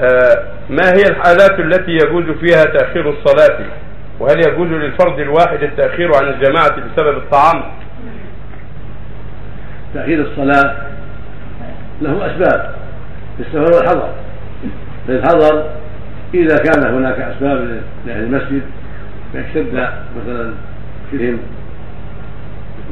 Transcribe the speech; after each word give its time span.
آه، 0.00 0.44
ما 0.70 0.92
هي 0.96 1.02
الحالات 1.10 1.60
التي 1.60 1.90
يجوز 1.92 2.24
فيها 2.24 2.64
تأخير 2.64 3.10
الصلاة؟ 3.10 3.58
وهل 4.20 4.38
يجوز 4.38 4.68
للفرد 4.68 5.18
الواحد 5.18 5.62
التأخير 5.62 6.10
عن 6.16 6.28
الجماعة 6.28 6.70
بسبب 6.70 7.16
الطعام؟ 7.16 7.62
تأخير 9.94 10.20
الصلاة 10.20 10.76
له 12.02 12.26
أسباب 12.26 12.74
في 13.36 13.42
السفر 13.42 13.76
والحضر 13.76 14.08
في 15.06 15.12
الحضر 15.12 15.70
إذا 16.34 16.56
كان 16.56 16.94
هناك 16.94 17.20
أسباب 17.20 17.80
لأهل 18.06 18.22
المسجد 18.22 18.62
فاشتد 19.34 19.88
مثلا 20.16 20.52
فيهم 21.10 21.38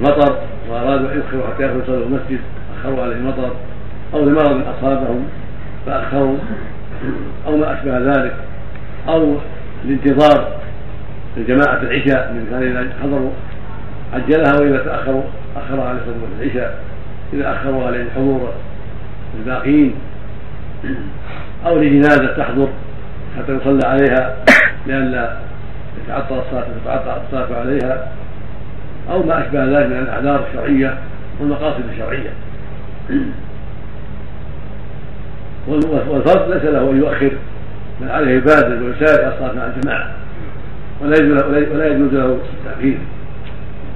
مطر 0.00 0.38
وأرادوا 0.70 1.12
أن 1.12 1.16
يؤخروا 1.16 1.54
حتى 1.54 1.62
يدخلوا 1.62 1.82
يصلوا 1.82 2.06
المسجد 2.06 2.40
أخروا 2.80 3.02
عليه 3.02 3.16
مطر 3.16 3.50
أو 4.14 4.24
لمرض 4.24 4.62
أصابهم 4.68 5.28
فأخروا 5.86 6.38
أو 7.46 7.56
ما 7.56 7.72
أشبه 7.72 7.98
ذلك 7.98 8.34
أو 9.08 9.36
لانتظار 9.84 10.60
جماعة 11.36 11.82
العشاء 11.82 12.32
من 12.32 12.46
كان 12.50 12.62
إذا 12.62 12.92
حضروا 13.02 13.30
عجلها 14.12 14.60
وإذا 14.60 14.84
تأخروا 14.84 15.22
أخرها 15.56 15.88
على 15.88 15.98
صلاة 16.06 16.16
العشاء 16.41 16.84
إذا 17.32 17.52
أخروا 17.52 17.86
عليه 17.86 18.05
حضور 18.16 18.52
الباقين 19.38 19.94
أو 21.66 21.78
لجنازة 21.78 22.36
تحضر 22.36 22.68
حتى 23.38 23.52
يصلى 23.52 23.86
عليها 23.86 24.36
لئلا 24.86 25.36
يتعطل 26.05 26.38
الصلاة 26.38 26.66
تتعطل 26.84 27.20
الصلاة 27.27 27.60
عليها 27.60 28.08
أو 29.10 29.22
ما 29.22 29.46
أشبه 29.46 29.64
ذلك 29.64 29.86
من 29.86 29.98
الأعذار 29.98 30.44
الشرعية 30.48 30.98
والمقاصد 31.41 31.82
الشرعية. 31.92 32.30
والفرد 35.69 36.50
ليس 36.50 36.64
له 36.64 36.91
أن 36.91 36.98
يؤخر 36.98 37.30
بل 38.00 38.10
عليه 38.10 38.30
يبادر 38.30 38.82
ويسارع 38.82 39.28
الصلاه 39.28 39.52
مع 39.52 39.66
الجماعة 39.66 40.11
ولا 41.03 41.16
يجوز 41.16 41.42
ولا 41.72 41.86
يجوز 41.86 42.14
له 42.14 42.39
التأخير 42.66 42.98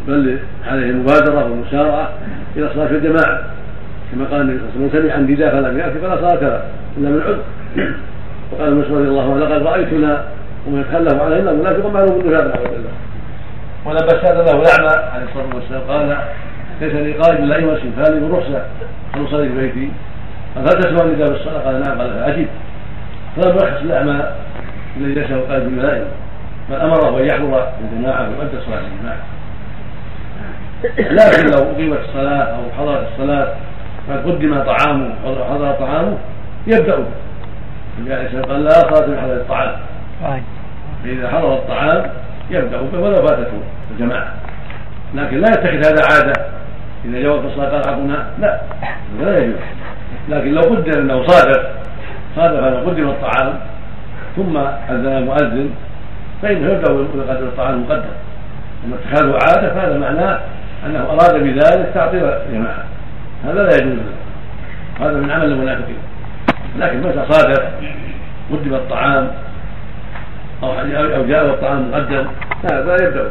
بل 0.09 0.39
عليه 0.67 0.91
المبادرة 0.91 1.45
والمسارعة 1.45 2.09
إلى 2.57 2.71
صلاة 2.75 2.91
الجماعة. 2.91 3.41
كما 4.13 4.25
قال 4.25 4.41
النبي 4.41 4.59
صلى 4.59 4.69
الله 4.77 4.91
عليه 4.95 5.15
وسلم 5.15 5.37
سمع 5.37 5.51
فلم 5.51 5.79
ياتي 5.79 5.99
فلا 5.99 6.17
صلاة 6.17 6.41
له 6.41 6.63
إلا 6.99 7.11
من 7.11 7.23
عذر. 7.27 7.43
وقال 8.53 8.75
مسعود 8.75 8.99
رضي 8.99 9.09
الله 9.09 9.35
عنه 9.35 9.45
لقد 9.45 9.63
رأيتنا 9.63 10.25
ومن 10.67 10.81
يتخلف 10.81 11.23
عليه 11.23 11.37
إلا 11.37 11.53
منافق 11.53 11.87
معلوم 11.87 12.21
انه 12.21 12.39
هذا 12.39 12.53
بالله 12.53 12.91
ولما 13.87 14.09
سال 14.09 14.37
له 14.37 14.63
الاعمى 14.63 15.11
عليه 15.13 15.25
الصلاة 15.25 15.55
والسلام 15.55 15.83
قال 15.89 16.17
ليس 16.81 16.93
لي 16.95 17.13
قائد 17.13 17.41
لا 17.41 17.57
يمسك 17.57 17.83
فهذه 17.97 18.15
من 18.15 18.33
رخصه 18.33 18.63
ان 19.17 19.25
اصلي 19.25 19.49
في 19.49 19.55
بيتي. 19.55 19.91
قال 20.55 20.65
هل 20.65 20.83
تسمع 20.83 21.05
النداء 21.05 21.29
بالصلاه؟ 21.29 21.59
قال 21.59 21.83
نعم 21.83 21.99
قال 21.99 22.11
فاجب 22.11 22.47
فلم 23.37 23.57
يرخص 23.57 23.83
الأعمى 23.83 24.25
الذي 24.97 25.15
ليس 25.15 25.33
قائد 25.33 25.65
بالملائكه 25.65 26.07
بل 26.71 26.77
أمره 26.77 27.21
أن 27.21 27.25
يحضر 27.25 27.69
الجماعة 27.81 28.29
ويؤدي 28.29 28.61
صلاة 28.67 28.81
الجماعة. 28.81 29.19
لكن 30.99 31.47
لو 31.51 31.73
أقيمت 31.73 31.99
الصلاة 32.09 32.43
أو 32.43 32.63
حضرت 32.79 33.09
الصلاة 33.13 33.49
قد 34.11 34.31
قدم 34.31 34.63
طعامه 34.63 35.11
حضر 35.25 35.73
طعامه 35.73 36.19
يبدأ. 36.67 36.99
النبي 37.99 38.15
عليه 38.15 38.27
الصلاة 38.27 38.43
قال 38.43 38.65
لا 38.65 38.71
صلاة 38.71 39.07
من 39.07 39.21
حضر 39.21 39.33
الطعام. 39.33 39.77
فإذا 41.05 41.29
حضر 41.29 41.55
الطعام 41.55 42.11
يبدأ 42.51 42.81
به 42.93 42.99
ولو 42.99 43.27
فاتته 43.27 43.61
الجماعة. 43.91 44.35
لكن 45.15 45.41
لا 45.41 45.49
يتخذ 45.49 45.77
هذا 45.77 46.03
عادة. 46.13 46.47
إذا 47.05 47.19
جاءت 47.23 47.45
الصلاة 47.45 47.71
قال 47.71 47.89
اعطونا 47.89 48.27
لا. 48.39 48.61
لا 49.21 49.39
يجوز. 49.39 49.57
لكن 50.29 50.55
لو 50.55 50.61
قدر 50.61 51.01
انه 51.01 51.27
صادف 51.27 51.61
صادف 52.37 52.59
انه 52.59 52.91
قدم 52.91 53.09
الطعام 53.09 53.55
ثم 54.37 54.57
اذن 54.91 55.07
المؤذن 55.07 55.71
فانه 56.43 56.73
يبدا 56.73 56.93
بقدر 56.93 57.47
الطعام 57.47 57.75
المقدم 57.75 58.15
أما 58.85 58.97
اتخاذه 58.97 59.33
عادة 59.33 59.75
فهذا 59.75 59.99
معناه 59.99 60.41
أنه 60.87 61.01
أراد 61.11 61.43
بذلك 61.43 61.91
تعطيل 61.95 62.25
الجماعه 62.25 62.85
هذا 63.45 63.63
لا 63.63 63.75
يجوز 63.75 63.99
هذا 65.01 65.13
من 65.13 65.31
عمل 65.31 65.53
المنافقين. 65.53 65.97
لكن 66.79 67.01
متى 67.01 67.25
صادف 67.31 67.63
قدم 68.53 68.75
الطعام 68.75 69.31
أو 70.63 71.27
جاء 71.27 71.47
الطعام 71.47 71.91
مقدم 71.91 72.27
هذا 72.73 72.95
يبدأ. 72.95 73.31